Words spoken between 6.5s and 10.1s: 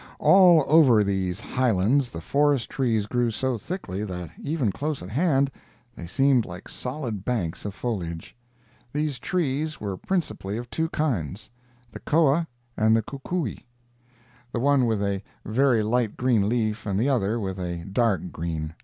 solid banks of foliage. These trees were